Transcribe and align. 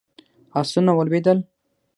آسونه 0.59 0.91
ولوېدل. 0.97 1.39